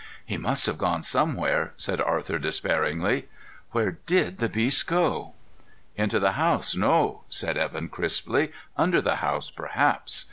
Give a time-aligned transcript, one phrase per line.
[0.25, 3.29] "He must have gone somewhere!" said Arthur despairingly.
[3.69, 5.35] "Where did the beast go?"
[5.95, 8.51] "Into the house, no," said Evan crisply.
[8.75, 10.19] "Under the house, perhaps.